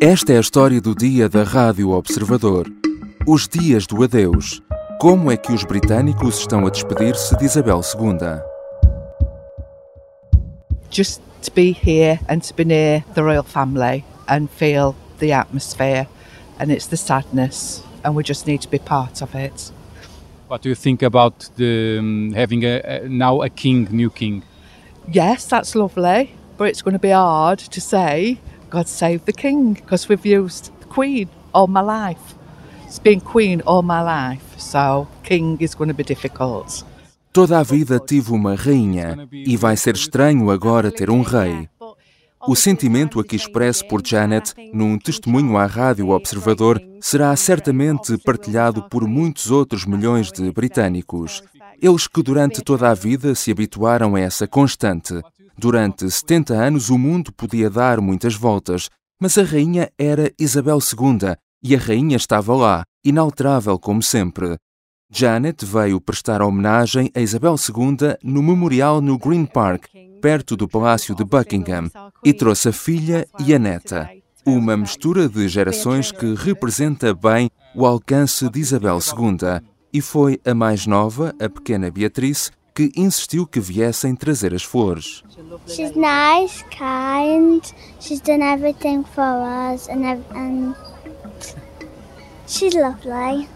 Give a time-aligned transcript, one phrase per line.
[0.00, 2.70] Esta é a história do dia da Rádio Observador.
[3.26, 4.60] Os dias do adeus.
[5.00, 8.42] Como é que os britânicos estão a despedir-se de Isabel II?
[10.90, 16.06] Just to be here and to be near the royal family and feel the atmosphere
[16.60, 19.72] and it's the sadness and we just need to be part of it.
[20.46, 24.42] What do you think about the um, having a, a, now a king, new king?
[25.10, 28.38] Yes, that's lovely, but it's going to be hard to say
[28.70, 32.34] God save the king because we've used queen all my life.
[32.84, 36.84] It's been queen all my life, so king is going to be difficult.
[37.32, 41.68] Toda a vida tive uma rainha e vai ser estranho agora ter um rei.
[42.48, 49.06] O sentimento aqui expresso por Janet num testemunho à Rádio Observador será certamente partilhado por
[49.06, 51.42] muitos outros milhões de britânicos.
[51.82, 55.20] Eles que durante toda a vida se habituaram a essa constante.
[55.58, 61.34] Durante 70 anos o mundo podia dar muitas voltas, mas a rainha era Isabel II
[61.62, 64.56] e a rainha estava lá, inalterável como sempre.
[65.10, 69.86] Janet veio prestar homenagem a Isabel II no memorial no Green Park,
[70.20, 71.88] perto do Palácio de Buckingham,
[72.24, 74.10] e trouxe a filha e a neta.
[74.44, 79.60] Uma mistura de gerações que representa bem o alcance de Isabel II.
[79.92, 85.24] E foi a mais nova, a pequena Beatriz, que insistiu que viessem trazer as flores.
[85.66, 87.62] She's nice, kind.
[87.98, 90.76] She's done everything for us, and, and
[92.46, 93.48] she's lovely.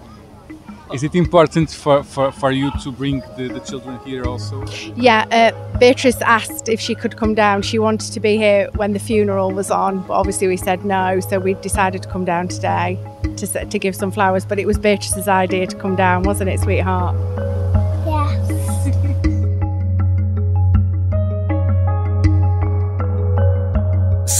[0.95, 4.65] Is it important for, for, for you to bring the, the children here also?
[4.97, 7.61] Yeah, uh, Beatrice asked if she could come down.
[7.61, 11.21] She wanted to be here when the funeral was on, but obviously we said no,
[11.21, 12.99] so we decided to come down today
[13.37, 14.47] to, to give some flowers.
[14.47, 17.50] But it was Beatrice's idea to come down, wasn't it, sweetheart?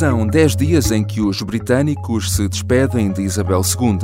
[0.01, 3.99] São dez dias em que os britânicos se despedem de Isabel II.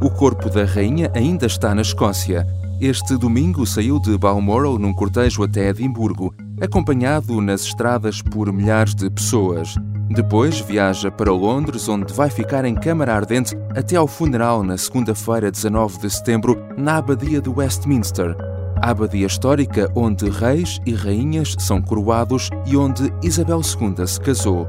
[0.00, 2.46] O corpo da rainha ainda está na Escócia.
[2.80, 9.10] Este domingo saiu de Balmoral num cortejo até Edimburgo, acompanhado nas estradas por milhares de
[9.10, 9.74] pessoas.
[10.10, 15.50] Depois viaja para Londres, onde vai ficar em câmara ardente até ao funeral na segunda-feira,
[15.50, 18.36] 19 de setembro, na Abadia de Westminster.
[18.80, 24.68] A abadia histórica onde reis e rainhas são coroados e onde Isabel II se casou.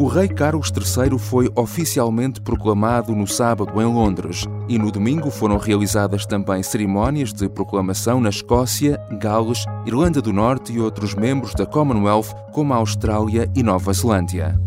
[0.00, 5.58] O rei Carlos III foi oficialmente proclamado no sábado em Londres e no domingo foram
[5.58, 11.66] realizadas também cerimónias de proclamação na Escócia, Gales, Irlanda do Norte e outros membros da
[11.66, 14.58] Commonwealth, como a Austrália e Nova Zelândia.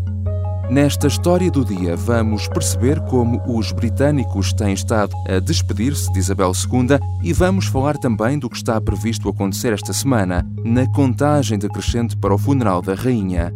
[0.70, 6.52] Nesta história do dia, vamos perceber como os britânicos têm estado a despedir-se de Isabel
[6.52, 12.16] II e vamos falar também do que está previsto acontecer esta semana, na contagem decrescente
[12.16, 13.52] para o funeral da Rainha.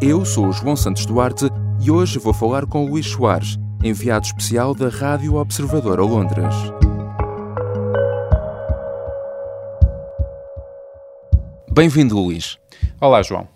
[0.00, 1.46] Eu sou o João Santos Duarte
[1.80, 6.54] e hoje vou falar com Luís Soares, enviado especial da Rádio Observador a Londres.
[11.72, 12.58] Bem-vindo, Luís.
[13.00, 13.55] Olá, João.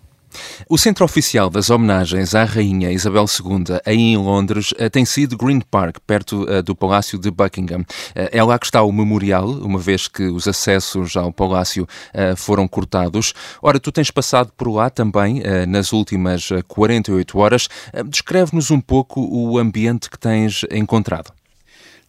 [0.69, 5.37] O centro oficial das homenagens à Rainha Isabel II, aí em Londres, eh, tem sido
[5.37, 7.81] Green Park, perto uh, do Palácio de Buckingham.
[7.81, 11.87] Uh, é lá que está o memorial, uma vez que os acessos ao palácio
[12.35, 13.33] foram cortados.
[13.61, 17.67] Ora, tu tens passado por lá também nas últimas 48 horas.
[18.07, 21.31] Descreve-nos um pouco o ambiente que tens encontrado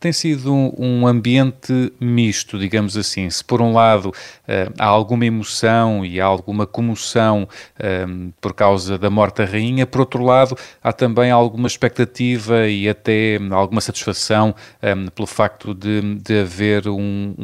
[0.03, 3.31] tem sido um, ambiente misto, digamos assim.
[3.31, 7.47] Se por um lado uh, há alguma emoção e há alguma comoção um,
[7.79, 12.89] eh, por causa da morte da rainha, por outro lado há também alguma expectativa e
[12.89, 14.49] até alguma satisfação
[14.83, 17.35] um, eh, pelo facto de, de haver um,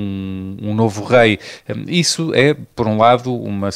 [0.61, 1.39] um, novo rei.
[1.87, 3.69] Isso é, por um lado, uma,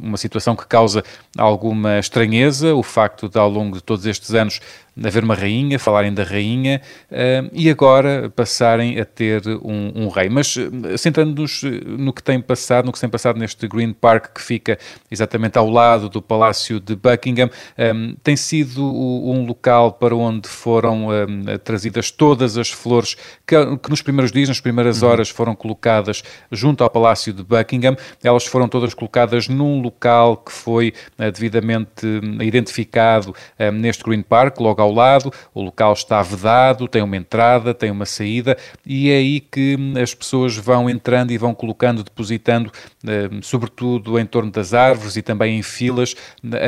[0.00, 1.02] uma situação que causa
[1.36, 4.60] alguma estranheza, o facto de ao longo de todos estes anos
[4.96, 6.80] haver uma rainha, falarem da rainha
[7.10, 10.28] uh, e agora passarem a ter um, um rei.
[10.28, 14.42] Mas uh, centrando-nos no que tem passado, no que tem passado neste Green Park que
[14.42, 14.78] fica
[15.10, 17.48] exatamente ao lado do Palácio de Buckingham,
[17.78, 23.16] um, tem sido um local para onde foram um, trazidas todas as flores
[23.46, 25.08] que, que, nos primeiros dias, nas primeiras uhum.
[25.08, 27.96] horas, foram colocadas junto ao Palácio de Buckingham.
[28.22, 33.34] Elas foram todas colocadas num local que foi uh, devidamente hum, identificado
[33.72, 38.06] neste Green Park, logo ao lado, o local está vedado, tem uma entrada, tem uma
[38.06, 42.70] saída, e é aí que hum, as pessoas vão entrando e vão colocando, depositando,
[43.04, 46.14] hum, sobretudo em torno das árvores e também em filas,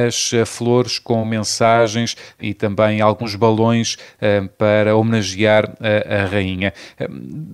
[0.06, 6.72] as eh, flores com mensagens e também alguns balões hum, para homenagear a, rainha.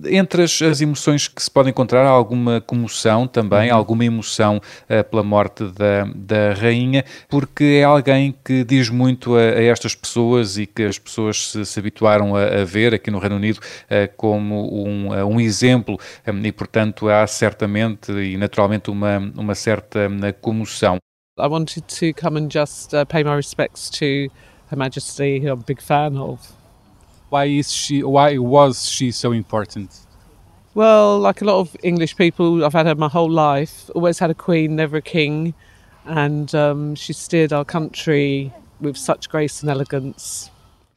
[0.05, 3.77] Entre as, as, emoções que se podem encontrar, há alguma comoção também, uhum.
[3.77, 9.39] alguma emoção uh, pela morte da, da rainha, porque é alguém que diz muito a,
[9.39, 13.11] a estas pessoas pessoas e que as pessoas se, se habituaram a, a, ver aqui
[13.11, 18.37] no Reino Unido uh, como um, uh, um exemplo um, e, portanto, há certamente e
[18.37, 20.09] naturalmente uma, uma certa
[20.41, 20.97] comoção.
[21.39, 24.27] I wanted to come and just uh, pay my respects to
[24.69, 26.39] Her Majesty, who I'm a big fan of.
[27.29, 28.03] Why is she?
[28.03, 29.89] Why was she so important?
[30.75, 33.89] Well, like a lot of English people, I've had her my whole life.
[33.95, 35.53] Always had a queen, never a king,
[36.05, 40.49] and um, she steered our country with such grace and elegance.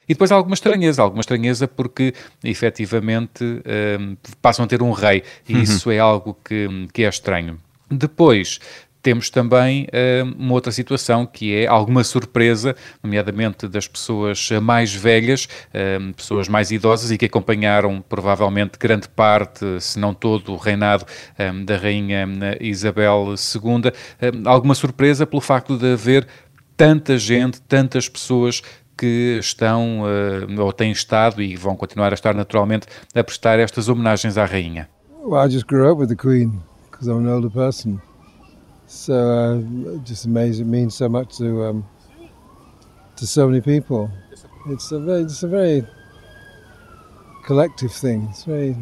[0.09, 5.23] E depois há alguma estranheza, alguma estranheza porque efetivamente um, passam a ter um rei
[5.49, 5.63] e uhum.
[5.63, 7.59] isso é algo que, que é estranho.
[7.91, 8.61] Depois,
[9.05, 15.45] temos também uh, uma outra situação que é alguma surpresa, nomeadamente das pessoas mais velhas,
[15.45, 21.05] uh, pessoas mais idosas e que acompanharam provavelmente grande parte, se não todo, o reinado
[21.39, 22.27] um, da Rainha
[22.59, 23.63] Isabel II.
[23.63, 26.27] Uh, alguma surpresa pelo facto de haver
[26.77, 28.63] tanta gente, tantas pessoas
[28.97, 30.03] que estão
[30.59, 34.89] ou têm estado e vão continuar a estar naturalmente a prestar estas homenagens à rainha.
[35.23, 38.01] Well, I just grew up with the Queen because I'm an older person.
[38.87, 40.67] So uh, just amazing.
[40.67, 41.85] It means so much to um,
[43.17, 44.11] to so many people.
[44.69, 45.87] It's a very, it's a very
[47.47, 48.29] collective thing.
[48.31, 48.77] It's very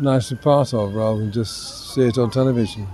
[0.00, 2.86] nice to be part of, rather than just see it on television.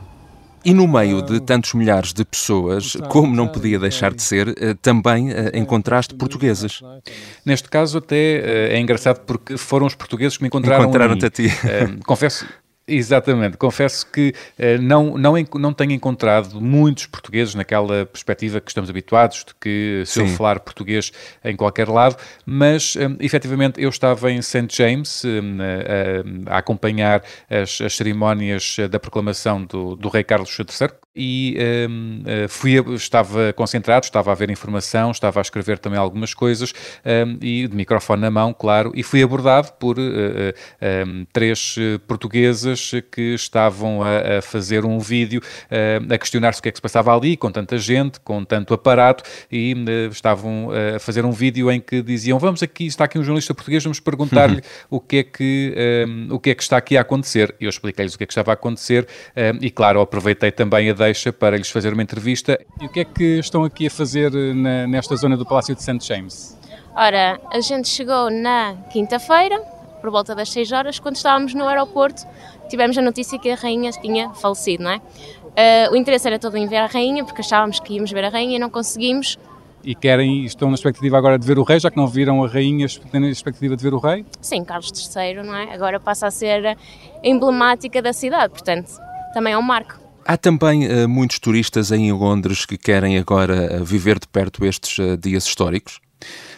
[0.69, 4.75] E no meio de tantos milhares de pessoas, como não podia deixar de ser, eh,
[4.75, 6.83] também eh, encontraste portuguesas.
[7.43, 11.31] Neste caso até eh, é engraçado porque foram os portugueses que me encontraram Encontraram-te a
[11.31, 11.49] ti.
[12.05, 12.47] confesso,
[12.89, 18.89] Exatamente, confesso que uh, não, não, não tenho encontrado muitos portugueses naquela perspectiva que estamos
[18.89, 20.21] habituados, de que se Sim.
[20.23, 21.13] eu falar português
[21.45, 24.69] em qualquer lado, mas um, efetivamente eu estava em St.
[24.71, 25.23] James
[26.49, 30.89] a, a, acompanhar as, as, cerimónias da proclamação do, do rei Carlos III,
[31.19, 31.57] e
[31.91, 36.73] um, eh, fui, estava concentrado, estava a ver informação, estava a escrever também algumas coisas
[37.05, 40.03] um, e de microfone na mão, claro, e fui abordado por uh,
[40.81, 41.77] eh, um, três
[42.07, 46.79] portuguesas que estavam a, a fazer um vídeo uh, a questionar-se o que é que
[46.79, 51.33] se passava ali, com tanta gente, com tanto aparato, e uh, estavam a fazer um
[51.33, 54.61] vídeo em que diziam: Vamos aqui, está aqui um jornalista português, vamos perguntar-lhe uhum.
[54.91, 57.55] o, que é que, o que é que está aqui a acontecer.
[57.61, 59.07] Eu expliquei-lhes o que é que estava a acontecer
[59.61, 62.59] e, claro, aproveitei também a deixa para lhes fazer uma entrevista.
[62.81, 65.75] E o que é que estão aqui a fazer eh, na, nesta zona do Palácio
[65.75, 65.99] de St.
[66.01, 66.59] James?
[66.95, 69.59] Ora, a gente chegou na quinta-feira,
[70.01, 72.27] por volta das 6 horas, quando estávamos no aeroporto,
[72.69, 74.97] tivemos a notícia que a rainha tinha falecido, não é?
[74.99, 78.29] Uh, o interesse era todo em ver a rainha, porque achávamos que íamos ver a
[78.29, 79.39] rainha e não conseguimos.
[79.85, 82.49] E querem, estão na expectativa agora de ver o rei, já que não viram a
[82.49, 84.27] rainha, têm a expectativa de ver o rei?
[84.41, 85.73] Sim, Carlos III, não é?
[85.73, 86.77] Agora passa a ser
[87.23, 88.91] emblemática da cidade, portanto,
[89.33, 90.08] também é um marco.
[90.31, 94.99] Há também uh, muitos turistas em Londres que querem agora uh, viver de perto estes
[94.99, 96.03] uh, dias históricos?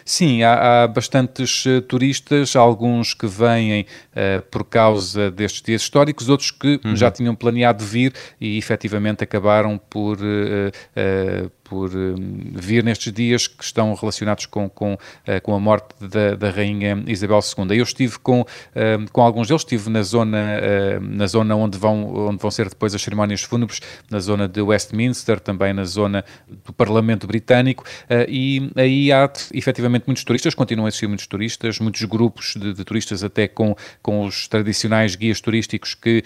[0.03, 6.27] Sim, há, há bastantes uh, turistas, alguns que vêm uh, por causa destes dias históricos,
[6.27, 6.97] outros que uhum.
[6.97, 13.63] já tinham planeado vir e efetivamente acabaram por uh, por um, vir nestes dias que
[13.63, 17.77] estão relacionados com, com, uh, com a morte da, da, Rainha Isabel II.
[17.77, 18.45] Eu estive com, uh,
[19.13, 22.93] com alguns deles, estive na zona, uh, na zona onde, vão, onde vão ser depois
[22.93, 23.79] as cerimónias fúnebres,
[24.09, 26.25] na zona de Westminster, também na zona
[26.65, 27.85] do Parlamento Britânico,
[28.27, 32.83] e aí há efetivamente muitos turistas, continuam a existir muitos turistas, muitos grupos de, de
[32.83, 36.23] turistas, até com, com os tradicionais guias turísticos que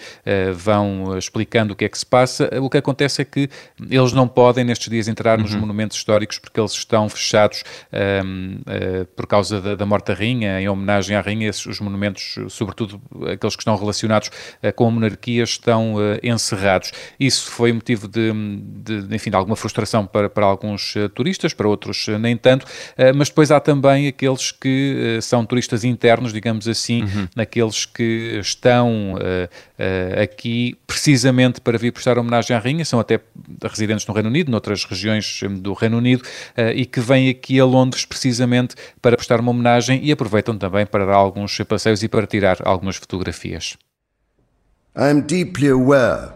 [0.54, 2.50] vão explicando o que é que se passa.
[2.60, 3.48] O que acontece é que
[3.88, 5.60] eles não podem nestes dias entrar nos uhum.
[5.60, 7.64] monumentos históricos porque eles estão fechados
[8.24, 11.64] um, uh, eh, por causa da, da, morte da rainha, em homenagem à rainha, esses,
[11.66, 13.00] os monumentos, sobretudo
[13.32, 16.92] aqueles que estão relacionados uh, com a monarquia, estão uh, encerrados.
[17.18, 22.06] Isso foi motivo de, de, enfim, de alguma frustração para, para alguns turistas, para outros
[22.20, 22.66] nem tanto,
[23.14, 27.28] mas depois há também aqueles que são turistas internos, digamos assim, uhum.
[27.34, 29.14] naqueles que estão
[30.22, 33.20] aqui precisamente para vir prestar homenagem à rainha, são até
[33.62, 35.25] residentes no Reino Unido, noutras regiões
[35.60, 40.04] do Reino Unido uh, e que vêm aqui a Londres precisamente para prestar uma homenagem
[40.04, 43.76] e aproveitam também para dar alguns passeios e para tirar algumas fotografias.
[44.96, 46.32] I am deeply aware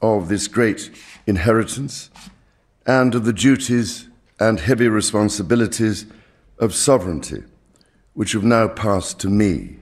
[0.00, 0.92] of this great
[1.26, 2.10] inheritance
[2.86, 4.08] and of the duties
[4.40, 6.06] and heavy responsibilities
[6.60, 7.42] of sovereignty
[8.14, 9.78] which have now passed to me.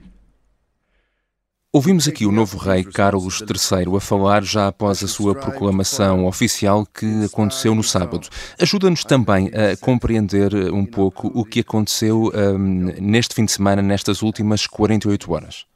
[1.77, 6.87] Ouvimos aqui o novo rei Carlos III a falar já após a sua proclamação oficial
[6.87, 8.27] que aconteceu no sábado.
[8.59, 14.23] Ajuda-nos também a compreender um pouco o que aconteceu um, neste fim de semana, nestas
[14.23, 15.67] últimas 48 horas.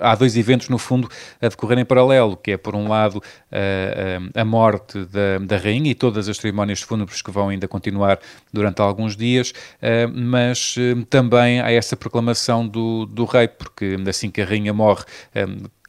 [0.00, 1.08] Há dois eventos, no fundo,
[1.40, 5.90] a decorrer em paralelo, que é, por um lado, a, a morte da, da rainha
[5.90, 8.18] e todas as cerimónias fúnebres que vão ainda continuar
[8.52, 9.52] durante alguns dias,
[10.12, 10.76] mas
[11.08, 15.04] também há essa proclamação do, do rei, porque assim que a rainha morre,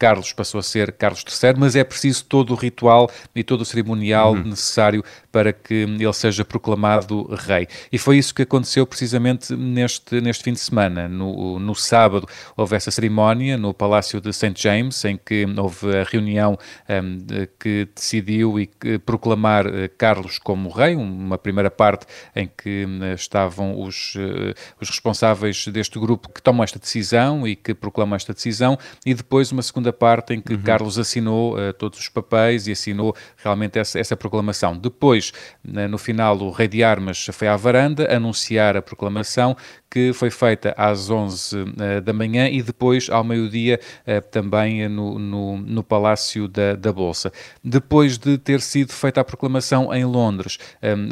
[0.01, 3.65] Carlos passou a ser Carlos III, mas é preciso todo o ritual e todo o
[3.65, 4.45] cerimonial uhum.
[4.45, 7.67] necessário para que ele seja proclamado rei.
[7.91, 11.07] E foi isso que aconteceu precisamente neste, neste fim de semana.
[11.07, 12.27] No, no sábado
[12.57, 14.55] houve essa cerimónia no Palácio de St.
[14.55, 16.57] James, em que houve a reunião
[16.89, 17.19] um,
[17.59, 23.13] que decidiu e que proclamar uh, Carlos como rei, uma primeira parte em que uh,
[23.13, 28.33] estavam os, uh, os responsáveis deste grupo que tomam esta decisão e que proclamam esta
[28.33, 30.61] decisão, e depois uma segunda parte em que uhum.
[30.61, 34.77] Carlos assinou uh, todos os papéis e assinou realmente essa, essa proclamação.
[34.77, 35.31] Depois,
[35.63, 39.55] no final, o rei de armas foi à varanda anunciar a proclamação
[39.91, 44.87] que foi feita às 11 uh, eh, da manhã e depois ao meio-dia uh, também
[44.87, 47.33] no, no, no, Palácio da, da, Bolsa.
[47.61, 50.57] Depois de ter sido feita a proclamação em Londres,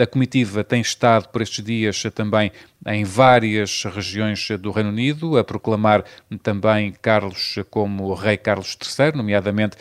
[0.01, 2.51] a comitiva tem estado por estes dias também
[2.87, 6.05] em várias regiões do Reino Unido, a proclamar
[6.41, 9.75] também Carlos como rei Carlos III, nomeadamente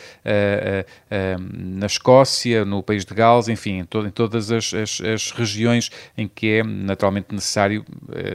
[1.49, 6.55] na Escócia, no país de Gales, enfim, em todas as, as, as, regiões em que
[6.55, 7.85] é naturalmente necessário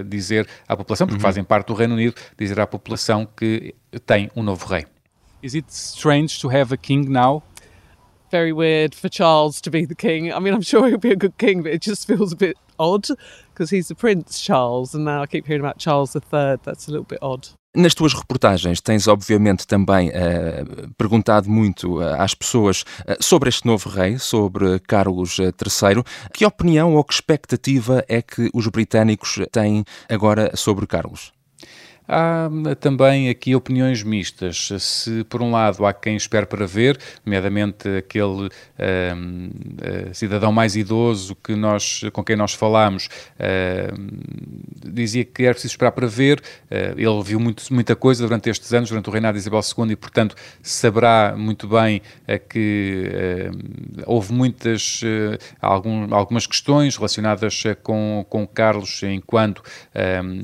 [0.06, 1.22] dizer à população, porque uhum.
[1.22, 3.74] fazem parte do Reino Unido, dizer à população que
[4.06, 4.86] tem um novo rei.
[5.42, 7.42] Is it strange to have a king now?
[8.30, 10.30] Very weird for Charles to be the king.
[10.32, 12.56] I mean, I'm sure he'll be a good king, but it just feels a bit
[12.78, 13.08] odd
[13.52, 16.58] because he's the Prince Charles, and now I keep hearing about Charles III.
[16.62, 17.48] That's a little bit odd.
[17.76, 23.66] Nas tuas reportagens tens obviamente também uh, perguntado muito uh, às pessoas uh, sobre este
[23.66, 26.04] novo rei, sobre Carlos III.
[26.32, 31.32] Que opinião ou que expectativa é que os britânicos têm agora sobre Carlos?
[32.06, 34.68] Há hum, também aqui opiniões mistas.
[34.78, 40.76] Se, por um lado, há quem espere para ver, nomeadamente aquele uh, uh, cidadão mais
[40.76, 46.42] idoso que nós, com quem nós falámos, uh, dizia que era preciso esperar para ver.
[46.70, 49.96] ele viu muito, muita coisa durante estes anos, durante o reinado de Isabel II, e,
[49.96, 52.02] portanto, saberá muito bem
[52.48, 53.50] que
[54.06, 55.00] houve muitas,
[55.60, 59.62] algum, algumas questões relacionadas com, com Carlos enquanto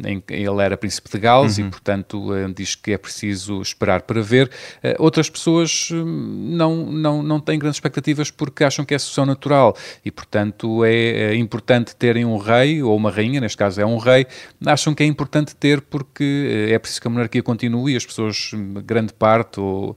[0.05, 1.66] em, ele era príncipe de Gales uhum.
[1.66, 4.50] e, portanto, uh, diz que é preciso esperar para ver.
[4.83, 9.26] Uh, outras pessoas hum, não, não, não têm grandes expectativas porque acham que é sucessão
[9.26, 13.87] natural e, portanto, é, é importante terem um rei ou uma rainha, neste caso é
[13.87, 14.26] um rei,
[14.64, 18.52] acham que é importante ter porque é preciso que a monarquia continue e as pessoas,
[18.85, 19.97] grande parte ou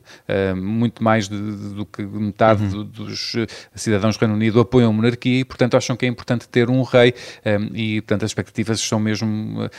[0.56, 2.84] muito mais de, de, do que metade uhum.
[2.84, 3.36] dos
[3.76, 6.82] cidadãos do Reino Unido apoiam a monarquia e, portanto, acham que é importante ter um
[6.82, 7.14] rei
[7.46, 9.70] um, e, portanto, as expectativas são mesmo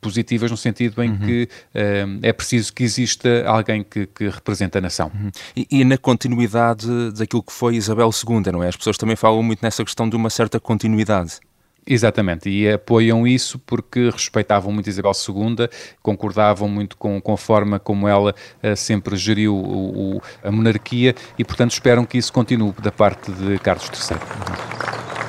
[0.00, 1.18] positivas positivas no sentido em uhum.
[1.18, 5.10] que uh, é preciso que exista alguém que, que represente a nação.
[5.14, 5.30] Uhum.
[5.56, 8.68] E, e, na continuidade daquilo que foi Isabel II, não é?
[8.68, 11.40] As pessoas também falam muito nessa questão de uma certa continuidade.
[11.90, 15.68] Exatamente, e apoiam isso porque respeitavam muito Isabel II,
[16.02, 21.14] concordavam muito com, com a forma como ela uh, sempre geriu o, o, a monarquia
[21.38, 24.18] e, portanto, esperam que isso continue da parte de Carlos III.
[24.18, 25.27] Uhum.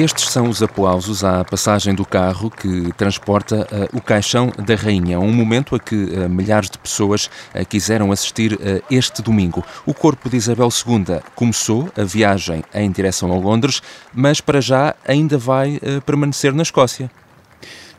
[0.00, 5.20] Estes são os aplausos à passagem do carro que transporta uh, o caixão da rainha,
[5.20, 8.58] um momento a que uh, milhares de pessoas uh, quiseram assistir
[8.90, 9.62] este domingo.
[9.84, 13.82] O corpo de Isabel II começou a viagem em direção a Londres,
[14.14, 17.10] mas para já ainda vai permanecer na Escócia.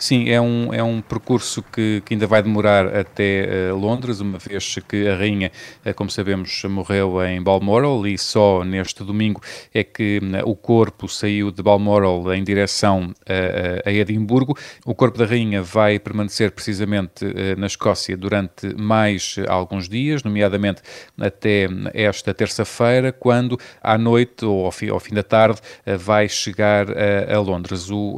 [0.01, 4.39] Sim, é um, é um percurso que, que ainda vai demorar até uh, Londres, uma
[4.39, 5.51] vez que a rainha,
[5.85, 9.39] uh, como sabemos, morreu em Balmoral e só neste domingo
[9.71, 13.13] é que uh, o corpo saiu de Balmoral em direção
[13.85, 14.57] a Edimburgo.
[14.87, 17.23] O corpo da rainha vai permanecer precisamente
[17.57, 20.81] na Escócia durante mais alguns dias, nomeadamente
[21.19, 25.61] até esta terça-feira, quando à noite ou ao fim, ao fim da tarde
[25.99, 27.89] vai chegar a, Londres.
[27.89, 28.15] O,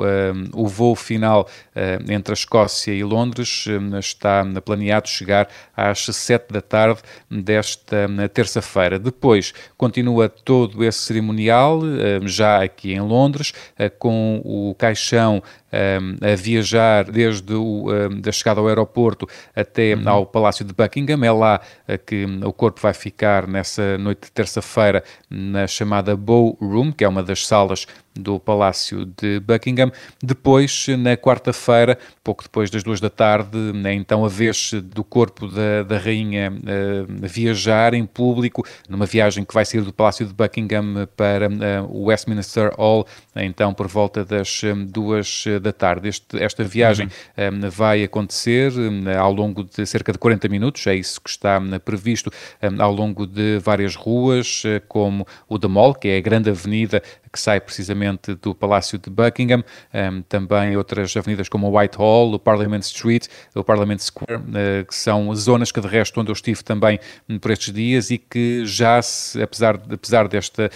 [0.53, 1.72] o voo final eh,
[2.09, 8.27] entre a Escócia e Londres eh, está planeado chegar às sete da tarde desta eh,
[8.27, 8.99] terça-feira.
[8.99, 11.81] Depois continua todo esse cerimonial,
[12.25, 13.53] já aqui em Londres,
[13.99, 17.87] com o caixão a viajar desde o,
[18.21, 20.07] da chegada ao aeroporto até uhum.
[20.07, 21.23] ao Palácio de Buckingham.
[21.23, 21.61] É lá
[22.05, 27.07] que o corpo vai ficar nessa noite de terça-feira na chamada Bow Room, que é
[27.07, 29.91] uma das salas do Palácio de Buckingham.
[30.21, 35.47] Depois, na quarta-feira, pouco depois das duas da tarde, é então a vez do corpo
[35.47, 40.33] da, da rainha uh, viajar em público, numa viagem que vai sair do Palácio de
[40.33, 46.09] Buckingham para uh, o Westminster Hall, então por volta das duas da tarde.
[46.09, 47.69] Este, esta viagem uhum.
[47.69, 48.71] vai acontecer
[49.19, 52.31] ao longo de cerca de 40 minutos, é isso que está previsto
[52.79, 57.01] ao longo de várias ruas, como o The Mall, que é a grande avenida
[57.31, 58.02] que sai precisamente
[58.41, 63.63] do Palácio de Buckingham, um, também outras avenidas como o Whitehall, o Parliament Street, o
[63.63, 67.51] Parliament Square, uh, que são zonas que de resto onde eu estive também um, por
[67.51, 70.69] estes dias e que já se, apesar, apesar desta,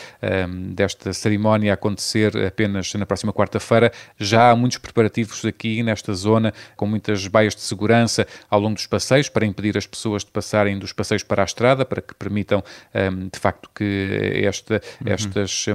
[0.49, 6.53] um, desta cerimónia acontecer apenas na próxima quarta-feira, já há muitos preparativos aqui nesta zona,
[6.75, 10.77] com muitas baias de segurança ao longo dos passeios, para impedir as pessoas de passarem
[10.77, 12.63] dos passeios para a estrada, para que permitam
[13.31, 15.13] de facto que esta, uhum.
[15.13, 15.65] estas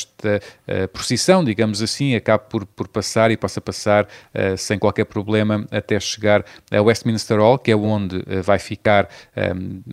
[0.00, 5.04] esta uh, procissão, digamos assim, acabe por, por passar e possa passar uh, sem qualquer
[5.04, 9.08] problema até chegar a Westminster Hall, que é onde uh, vai ficar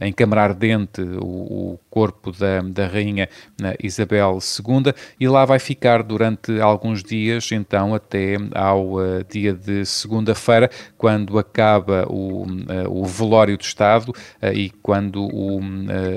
[0.01, 3.29] em câmara ardente o, o corpo da, da Rainha
[3.81, 8.95] Isabel II, e lá vai ficar durante alguns dias, então até ao
[9.29, 12.45] dia de segunda-feira, quando acaba o,
[12.89, 14.13] o velório do Estado
[14.53, 15.59] e quando o,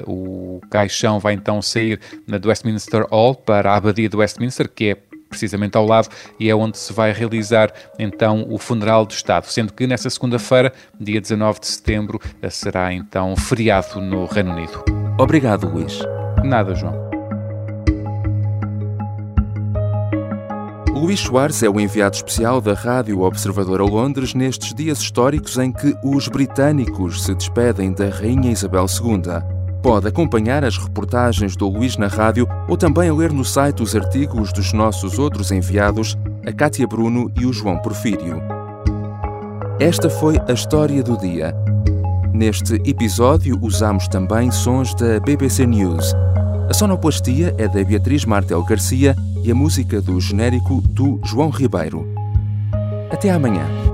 [0.06, 4.96] o caixão vai então sair do Westminster Hall para a Abadia de Westminster, que é
[5.28, 6.08] precisamente ao lado,
[6.38, 10.72] e é onde se vai realizar então o funeral do Estado, sendo que nessa segunda-feira,
[11.00, 12.20] dia 19 de setembro,
[12.50, 14.84] será então feriado no Reino Unido.
[15.18, 16.00] Obrigado, Luís.
[16.44, 17.10] Nada, João.
[20.92, 25.72] Luís Soares é o enviado especial da Rádio Observador a Londres nestes dias históricos em
[25.72, 29.59] que os britânicos se despedem da Rainha Isabel II.
[29.82, 34.52] Pode acompanhar as reportagens do Luís na rádio ou também ler no site os artigos
[34.52, 38.42] dos nossos outros enviados, a Cátia Bruno e o João Porfírio.
[39.78, 41.54] Esta foi a história do dia.
[42.34, 46.14] Neste episódio usamos também sons da BBC News.
[46.68, 52.06] A sonoplastia é da Beatriz Martel Garcia e a música do genérico do João Ribeiro.
[53.10, 53.89] Até amanhã.